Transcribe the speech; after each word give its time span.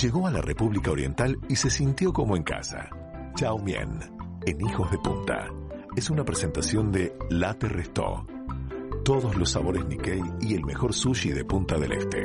Llegó 0.00 0.28
a 0.28 0.30
la 0.30 0.40
República 0.40 0.92
Oriental 0.92 1.36
y 1.48 1.56
se 1.56 1.70
sintió 1.70 2.12
como 2.12 2.36
en 2.36 2.44
casa. 2.44 2.88
Chao 3.34 3.58
Mien, 3.58 3.98
en 4.46 4.60
Hijos 4.60 4.88
de 4.92 4.98
Punta. 4.98 5.48
Es 5.96 6.08
una 6.08 6.24
presentación 6.24 6.92
de 6.92 7.12
Late 7.30 7.68
Restó. 7.68 8.24
Todos 9.04 9.34
los 9.36 9.50
sabores 9.50 9.84
Nikkei 9.86 10.22
y 10.40 10.54
el 10.54 10.64
mejor 10.64 10.94
sushi 10.94 11.30
de 11.30 11.44
Punta 11.44 11.78
del 11.78 11.90
Este. 11.90 12.22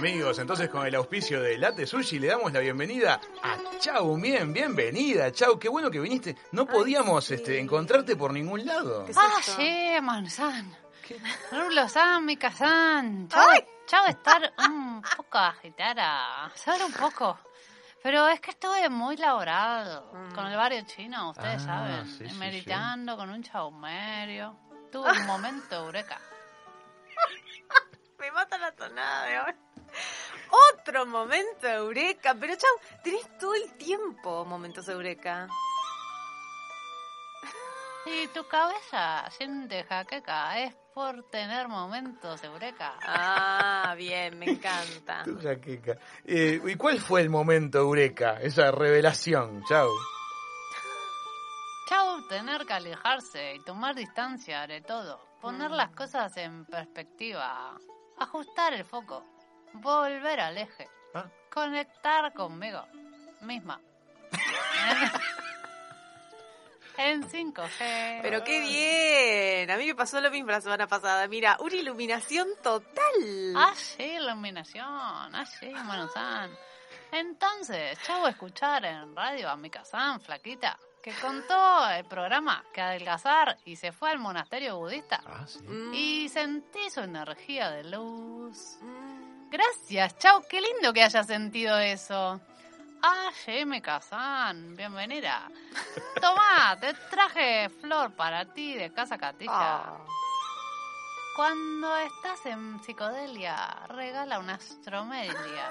Bien, 0.00 0.14
amigos. 0.14 0.38
Entonces, 0.38 0.68
con 0.68 0.86
el 0.86 0.94
auspicio 0.94 1.40
de 1.42 1.58
Late 1.58 1.86
Sushi, 1.86 2.18
le 2.18 2.28
damos 2.28 2.52
la 2.52 2.60
bienvenida 2.60 3.20
a 3.42 3.56
Chau 3.78 4.16
Mien. 4.16 4.52
Bienvenida, 4.52 5.30
Chau. 5.32 5.58
Qué 5.58 5.68
bueno 5.68 5.90
que 5.90 6.00
viniste. 6.00 6.36
No 6.52 6.66
podíamos 6.66 7.30
este, 7.30 7.58
encontrarte 7.58 8.16
por 8.16 8.32
ningún 8.32 8.64
lado. 8.64 9.06
Ah, 9.16 9.40
sí, 9.42 9.94
Manzan. 10.02 10.76
Rulo-san, 11.50 12.24
Mika-san. 12.24 13.28
Chao, 13.28 13.48
chao, 13.86 14.06
estar 14.06 14.52
un 14.68 15.02
poco 15.16 15.38
agitada. 15.38 16.50
Solo 16.54 16.86
un 16.86 16.92
poco. 16.92 17.38
Pero 18.02 18.26
es 18.28 18.40
que 18.40 18.50
estuve 18.52 18.88
muy 18.88 19.16
laborado 19.16 20.10
con 20.34 20.46
el 20.46 20.56
barrio 20.56 20.82
chino, 20.86 21.30
ustedes 21.30 21.62
Ah, 21.68 21.86
saben. 22.02 22.06
sí, 22.18 22.28
sí, 22.28 22.34
meditando 22.36 23.16
con 23.16 23.30
un 23.30 23.42
chaumerio. 23.42 24.56
Tuve 24.90 25.10
un 25.20 25.26
momento 25.26 25.76
eureka. 25.84 26.18
Me 28.18 28.30
mata 28.30 28.56
la 28.58 28.72
tonada 28.72 29.24
de 29.26 29.38
hoy. 29.40 29.52
Otro 30.72 31.06
momento 31.06 31.66
eureka. 31.68 32.34
Pero 32.38 32.54
chau, 32.56 33.00
tenés 33.02 33.38
todo 33.38 33.54
el 33.54 33.72
tiempo 33.76 34.44
momentos 34.44 34.88
eureka. 34.88 35.48
Y 38.04 38.26
tu 38.28 38.46
cabeza 38.48 39.24
siente 39.30 39.84
jaqueca. 39.84 40.58
Es 40.58 40.74
por 40.92 41.22
tener 41.30 41.68
momentos 41.68 42.42
eureka. 42.44 42.94
Ah, 43.02 43.94
bien, 43.96 44.38
me 44.38 44.50
encanta. 44.50 45.22
Tu 45.24 45.40
jaqueca. 45.40 45.96
Eh, 46.24 46.60
¿Y 46.64 46.74
cuál 46.74 46.98
fue 47.00 47.20
el 47.22 47.30
momento 47.30 47.78
eureka? 47.78 48.38
Esa 48.40 48.70
revelación, 48.72 49.62
Chau. 49.68 49.88
Chau, 51.88 52.26
tener 52.28 52.66
que 52.66 52.72
alejarse 52.72 53.54
y 53.54 53.60
tomar 53.64 53.94
distancia 53.94 54.66
de 54.66 54.80
todo. 54.82 55.20
Poner 55.40 55.70
Mm. 55.70 55.74
las 55.74 55.90
cosas 55.94 56.36
en 56.36 56.64
perspectiva. 56.66 57.76
Ajustar 58.18 58.74
el 58.74 58.84
foco. 58.84 59.24
Volver 59.74 60.40
al 60.40 60.58
eje. 60.58 60.88
Ah. 61.14 61.26
Conectar 61.50 62.32
conmigo 62.32 62.86
misma. 63.40 63.80
en 66.96 67.28
5G. 67.28 68.20
Pero 68.22 68.44
qué 68.44 68.60
bien. 68.60 69.70
A 69.70 69.76
mí 69.76 69.86
me 69.86 69.94
pasó 69.94 70.20
lo 70.20 70.30
mismo 70.30 70.50
la 70.50 70.60
semana 70.60 70.86
pasada. 70.86 71.26
Mira, 71.28 71.56
una 71.60 71.74
iluminación 71.74 72.48
total. 72.62 73.54
Ah, 73.56 73.72
sí, 73.76 74.02
iluminación. 74.02 74.86
Ah, 74.86 75.44
sí, 75.46 75.70
Manu-san. 75.70 76.50
Entonces, 77.10 77.98
chau 78.06 78.26
escuchar 78.26 78.84
en 78.84 79.14
radio 79.14 79.50
a 79.50 79.56
Mika-san, 79.56 80.20
flaquita, 80.20 80.78
que 81.02 81.12
contó 81.12 81.88
el 81.90 82.04
programa 82.06 82.64
que 82.72 82.80
adelgazar 82.80 83.58
y 83.66 83.76
se 83.76 83.92
fue 83.92 84.10
al 84.10 84.18
monasterio 84.18 84.78
budista. 84.78 85.22
Ah, 85.26 85.46
sí. 85.46 85.60
Mm. 85.62 85.94
Y 85.94 86.28
sentí 86.30 86.88
su 86.90 87.00
energía 87.00 87.70
de 87.70 87.84
luz. 87.84 88.78
Gracias, 89.52 90.16
chau, 90.16 90.42
qué 90.48 90.62
lindo 90.62 90.94
que 90.94 91.02
hayas 91.02 91.26
sentido 91.26 91.78
eso. 91.78 92.40
Ah, 93.02 93.30
Jimmy 93.44 93.82
Kazan, 93.82 94.74
bienvenida. 94.74 95.50
Tomá, 96.18 96.74
te 96.80 96.94
traje 97.10 97.68
flor 97.68 98.12
para 98.12 98.46
ti 98.46 98.72
de 98.72 98.90
Casa 98.94 99.18
Catilla. 99.18 99.52
Ah. 99.52 99.98
Cuando 101.36 101.94
estás 101.98 102.46
en 102.46 102.82
psicodelia, 102.82 103.84
regala 103.88 104.38
una 104.38 104.54
astromelia. 104.54 105.68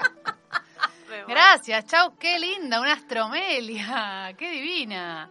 Gracias, 1.28 1.84
chau, 1.84 2.16
qué 2.16 2.38
linda, 2.38 2.80
una 2.80 2.94
astromelia, 2.94 4.34
qué 4.38 4.50
divina. 4.50 5.28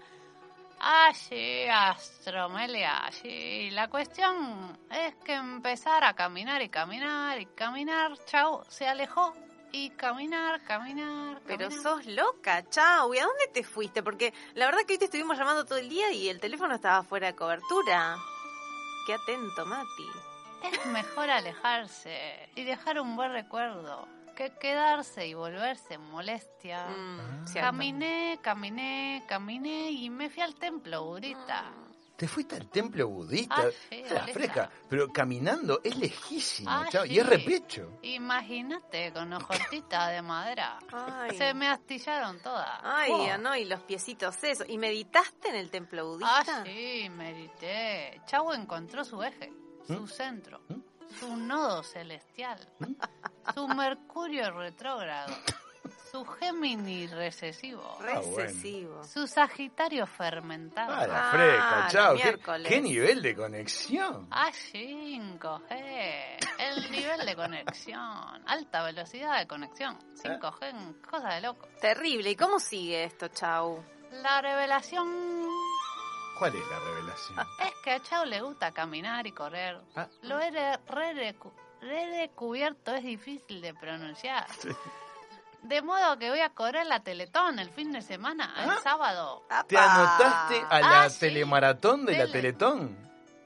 Ah, 0.86 1.12
sí, 1.14 1.66
astromelia, 1.70 3.10
sí. 3.12 3.70
La 3.72 3.88
cuestión 3.88 4.78
es 4.92 5.16
que 5.24 5.34
empezar 5.34 6.04
a 6.04 6.14
caminar 6.14 6.62
y 6.62 6.68
caminar 6.68 7.40
y 7.40 7.46
caminar, 7.46 8.18
chau, 8.26 8.64
se 8.68 8.86
alejó. 8.88 9.34
Y 9.72 9.90
caminar, 9.92 10.62
caminar, 10.64 11.42
Pero 11.48 11.70
caminar. 11.70 11.82
sos 11.84 12.06
loca, 12.06 12.64
chau. 12.70 13.14
¿Y 13.14 13.18
a 13.20 13.24
dónde 13.24 13.48
te 13.54 13.64
fuiste? 13.64 14.04
Porque 14.04 14.34
la 14.56 14.66
verdad 14.66 14.82
que 14.86 14.94
hoy 14.94 15.00
te 15.00 15.06
estuvimos 15.06 15.38
llamando 15.38 15.66
todo 15.66 15.80
el 15.80 15.90
día 15.90 16.12
y 16.12 16.28
el 16.30 16.40
teléfono 16.40 16.76
estaba 16.76 17.02
fuera 17.04 17.28
de 17.28 17.36
cobertura. 17.36 18.18
Qué 19.08 19.14
atento, 19.14 19.66
Mati. 19.66 20.10
Es 20.64 20.86
mejor 20.88 21.30
alejarse 21.30 22.50
y 22.56 22.64
dejar 22.66 23.00
un 23.00 23.16
buen 23.16 23.32
recuerdo 23.32 24.08
que 24.36 24.52
quedarse 24.60 25.28
y 25.28 25.34
volverse 25.34 25.98
molestia. 25.98 26.86
Mm, 26.88 27.48
cierto. 27.48 27.68
Caminé, 27.68 28.40
caminé, 28.42 29.24
caminé 29.28 29.92
y 29.92 30.10
me 30.10 30.30
fui 30.30 30.42
al 30.42 30.56
templo 30.56 31.04
budista. 31.06 31.72
¿Te 32.16 32.28
fuiste 32.28 32.56
al 32.56 32.70
templo 32.70 33.08
budista? 33.08 33.56
Ah, 33.58 33.70
sí, 33.90 33.98
budista. 34.04 34.28
fresca, 34.28 34.70
pero 34.88 35.08
caminando 35.12 35.82
es 35.84 35.98
lejísimo, 35.98 36.70
Ah, 36.70 36.86
Chau. 36.90 37.06
sí. 37.06 37.14
Y 37.14 37.20
es 37.20 37.26
repecho. 37.26 37.98
Imagínate 38.04 39.12
con 39.12 39.34
hojotita 39.34 40.10
de 40.10 40.22
madera. 40.22 40.78
Ay. 40.92 41.36
Se 41.38 41.54
me 41.56 41.68
astillaron 41.68 42.40
todas. 42.40 42.70
Ay, 42.84 43.12
Oh. 43.12 43.28
ah, 43.32 43.38
no, 43.38 43.56
y 43.56 43.66
los 43.66 43.82
piecitos 43.82 44.42
eso. 44.44 44.64
¿Y 44.68 44.78
meditaste 44.78 45.50
en 45.50 45.56
el 45.56 45.70
templo 45.72 46.06
budista? 46.08 46.60
Ah, 46.60 46.64
sí, 46.66 47.10
medité. 47.10 48.22
Chau 48.28 48.54
encontró 48.54 49.04
su 49.04 49.22
eje, 49.24 49.52
su 49.88 49.94
¿Mm? 50.04 50.08
centro, 50.08 50.62
¿Mm? 50.70 50.76
su 51.20 51.36
nodo 51.36 51.82
celestial, 51.84 52.60
su 53.54 53.68
Mercurio 53.68 54.52
retrógrado, 54.52 55.34
su 56.12 56.24
Géminis 56.26 57.12
recesivo, 57.12 57.98
Recesivo. 58.02 59.04
su 59.04 59.26
Sagitario 59.28 60.06
fermentado. 60.06 60.94
Ah, 60.94 61.08
la 61.08 61.30
Ah, 61.30 61.32
fresca, 61.32 61.84
los 61.84 61.92
chao. 61.92 62.62
¿Qué, 62.64 62.82
nivel 62.82 63.22
de 63.22 63.36
conexión? 63.36 64.28
Ah, 64.32 64.52
5G. 64.52 66.38
El 66.60 66.92
nivel 66.92 67.26
de 67.26 67.36
conexión. 67.36 68.44
Alta 68.46 68.84
velocidad 68.84 69.40
de 69.40 69.48
conexión. 69.48 69.98
5G, 70.16 70.70
en 70.70 70.94
cosa 71.02 71.30
de 71.36 71.42
loco. 71.42 71.68
Terrible. 71.82 72.30
¿Y 72.32 72.36
cómo 72.36 72.60
sigue 72.60 73.04
esto, 73.06 73.28
chau? 73.30 73.84
La 74.12 74.42
revelación 74.42 75.48
¿Cuál 76.38 76.56
es 76.56 76.68
la 76.70 76.80
revelación? 76.80 77.40
es 77.62 77.74
que 77.84 77.92
a 77.92 78.00
Chao 78.02 78.26
le 78.26 78.42
gusta 78.42 78.72
caminar 78.72 79.26
y 79.28 79.32
correr. 79.32 79.80
Ah. 79.96 80.08
Lo 80.24 80.40
he 80.40 80.50
re, 80.52 80.78
re 80.88 81.14
descubierto, 81.88 82.94
es 82.96 83.04
difícil 83.04 83.62
de 83.62 83.74
pronunciar. 83.74 84.46
De 85.62 85.82
modo 85.82 86.18
que 86.18 86.30
voy 86.30 86.40
a 86.42 86.50
correr 86.50 86.86
la 86.86 87.00
Teletón 87.02 87.58
el 87.60 87.70
fin 87.70 87.92
de 87.94 88.02
semana, 88.02 88.54
el 88.64 88.70
Ah. 88.70 88.80
sábado. 88.84 89.44
¿Te 89.68 89.78
anotaste 89.78 90.62
a 90.70 90.80
la 90.82 91.04
Ah, 91.04 91.10
sí. 91.10 91.20
telemaratón 91.22 92.06
de 92.06 92.12
la 92.14 92.20
Tele. 92.26 92.32
Teletón? 92.34 93.04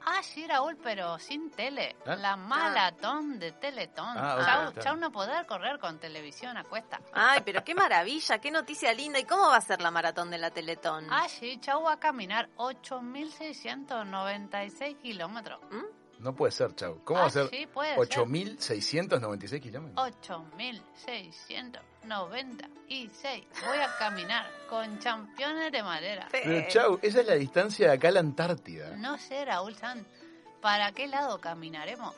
Ah, 0.10 0.24
sí, 0.24 0.48
Raúl, 0.48 0.78
pero 0.82 1.20
sin 1.20 1.52
tele. 1.52 1.98
¿Ah? 2.06 2.16
La 2.16 2.38
maratón 2.38 3.38
de 3.40 3.52
Teletón. 3.52 4.18
Ah, 4.18 4.72
Chau, 4.74 4.82
chau 4.82 4.96
no 4.96 5.12
poder 5.12 5.46
correr 5.46 5.80
con 5.80 6.00
televisión 6.00 6.56
a 6.58 6.64
cuesta. 6.64 7.02
Ay, 7.14 7.42
pero 7.44 7.62
qué 7.64 7.76
maravilla, 7.76 8.40
qué 8.40 8.50
noticia 8.50 8.94
linda. 8.94 9.20
¿Y 9.20 9.26
cómo 9.26 9.50
va 9.50 9.58
a 9.58 9.62
ser 9.62 9.82
la 9.82 9.92
maratón 9.92 10.32
de 10.32 10.38
la 10.38 10.50
Teletón? 10.50 11.08
Ah, 11.12 11.28
sí, 11.28 11.60
Chau 11.60 11.84
va 11.84 11.92
a 11.94 12.00
caminar 12.00 12.48
8.696 12.56 14.96
kilómetros. 15.02 15.60
¿Mm? 15.72 15.84
No 16.20 16.34
puede 16.36 16.52
ser, 16.52 16.74
chau. 16.76 17.00
¿Cómo 17.04 17.20
Ah, 17.20 17.24
va 17.24 17.28
a 17.28 17.32
ser? 17.32 17.50
sí, 17.50 17.68
puede 17.68 17.94
ser. 17.96 18.00
8.696 18.26 19.62
kilómetros. 19.62 20.12
8.696. 22.08 23.44
Voy 23.66 23.78
a 23.78 23.96
caminar 24.00 24.50
con 24.70 24.98
championes 25.00 25.72
de 25.72 25.84
madera. 25.84 26.28
Pero, 26.32 26.68
chau, 26.70 27.00
esa 27.02 27.22
es 27.22 27.28
la 27.28 27.36
distancia 27.36 27.88
de 27.90 27.94
acá 27.94 28.08
a 28.08 28.12
la 28.12 28.20
Antártida. 28.22 28.96
No 28.98 29.18
sé, 29.18 29.46
Raúl 29.46 29.76
San, 29.76 30.06
para 30.62 30.92
qué 30.92 31.08
lado 31.08 31.40
caminaremos, 31.40 32.16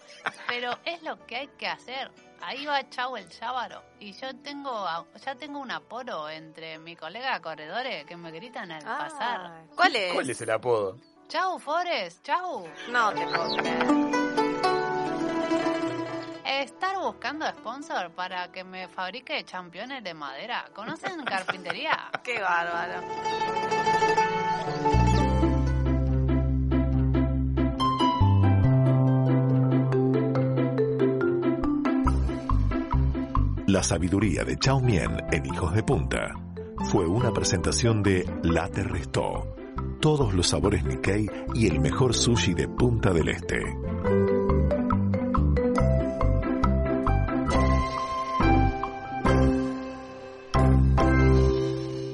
pero 0.48 0.78
es 0.86 1.04
lo 1.04 1.26
que 1.26 1.36
hay 1.38 1.48
que 1.58 1.68
hacer. 1.68 2.12
Ahí 2.42 2.66
va 2.66 2.90
Chau 2.90 3.18
el 3.18 3.30
sábado 3.34 3.84
y 4.00 4.14
yo 4.14 4.34
tengo 4.38 4.86
ya 5.26 5.36
tengo 5.36 5.60
un 5.60 5.72
aporo 5.72 6.30
entre 6.30 6.80
mi 6.80 6.96
colega 6.96 7.42
corredores 7.42 8.06
que 8.06 8.16
me 8.16 8.32
gritan 8.32 8.72
al 8.72 8.82
pasar. 8.82 9.42
Ah, 9.42 9.62
¿Cuál 9.76 9.94
es? 9.98 10.14
¿Cuál 10.14 10.30
es 10.30 10.40
el 10.40 10.50
apodo? 10.52 10.98
Chau, 11.30 11.60
Forest, 11.60 12.26
chau. 12.26 12.68
No 12.92 13.14
te 13.14 13.24
puedo 13.28 13.56
creer. 13.58 13.86
Estar 16.44 16.98
buscando 16.98 17.46
sponsor 17.46 18.10
para 18.16 18.52
que 18.52 18.64
me 18.64 18.88
fabrique 18.88 19.44
championes 19.46 20.04
de 20.04 20.16
madera. 20.16 20.66
¿Conocen 20.74 21.24
carpintería? 21.24 22.10
Qué 22.24 22.42
bárbaro. 22.42 23.02
La 33.68 33.84
sabiduría 33.84 34.44
de 34.44 34.58
Chao 34.58 34.80
Mien 34.80 35.16
en 35.32 35.46
Hijos 35.46 35.76
de 35.76 35.84
Punta. 35.84 36.34
fue 36.90 37.06
una 37.06 37.32
presentación 37.32 38.02
de 38.02 38.26
Latte 38.42 38.82
Restó. 38.82 39.59
Todos 40.00 40.34
los 40.34 40.48
sabores 40.48 40.86
Nikkei 40.86 41.30
y 41.54 41.68
el 41.68 41.82
mejor 41.82 42.16
sushi 42.16 42.54
de 42.54 42.70
Punta 42.70 43.12
del 43.12 43.28
Este. 43.28 43.60